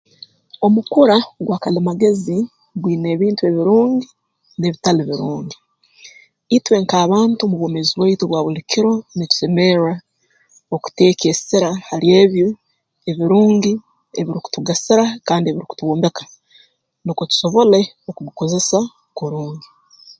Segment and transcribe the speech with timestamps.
[0.65, 1.15] Omukura
[1.45, 2.37] gwa kalimagezi
[2.81, 4.07] gwine ebintu ebirungi
[4.57, 5.57] n'ebitali birungi
[6.57, 9.93] itwe nk'abantu mu bwomeezi bwaitu obwa buli kiro nitusemerra
[10.75, 12.47] okuteeka esira hali ebyo
[13.09, 13.73] ebirungi
[14.19, 16.23] ebirukutugasira kandi ebirukutwombeka
[17.03, 17.79] nukwo tusobole
[18.09, 18.79] okugukozesa
[19.17, 19.67] kurungi